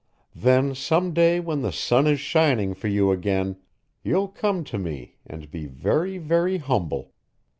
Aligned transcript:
Then, 0.33 0.73
some 0.73 1.13
day 1.13 1.39
when 1.39 1.61
the 1.61 1.71
sun 1.71 2.07
is 2.07 2.19
shining 2.19 2.73
for 2.73 2.87
you 2.87 3.11
again, 3.11 3.57
you'll 4.03 4.29
come 4.29 4.63
to 4.63 4.79
me 4.79 5.17
and 5.27 5.51
be 5.51 5.67
very, 5.67 6.17
very 6.17 6.57
humble. 6.57 7.13